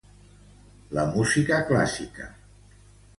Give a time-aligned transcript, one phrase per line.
[0.99, 2.31] La música clàssica.